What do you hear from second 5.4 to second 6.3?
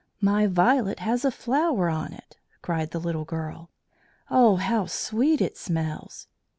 it smells!"